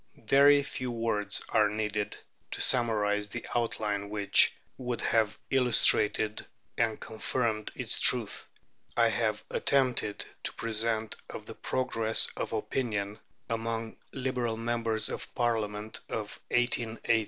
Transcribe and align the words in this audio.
Very 0.17 0.63
few 0.63 0.89
words 0.89 1.43
are 1.49 1.69
needed 1.69 2.17
to 2.49 2.59
summarize 2.59 3.27
the 3.29 3.45
outline 3.55 4.09
which, 4.09 4.51
omitting 4.79 4.79
many 4.79 4.79
details 4.79 4.79
which 4.79 4.79
would 4.79 5.01
have 5.19 5.39
illustrated 5.51 6.45
and 6.75 6.99
confirmed 6.99 7.71
its 7.75 7.99
truth, 7.99 8.47
I 8.97 9.09
have 9.09 9.43
attempted 9.51 10.25
to 10.41 10.53
present 10.53 11.17
of 11.29 11.45
the 11.45 11.53
progress 11.53 12.31
of 12.35 12.51
opinion 12.51 13.19
among 13.47 13.95
Liberal 14.11 14.57
members 14.57 15.07
of 15.09 15.21
the 15.21 15.29
Parliament 15.35 15.99
of 16.09 16.39
1880. 16.49 17.13
1. 17.19 17.19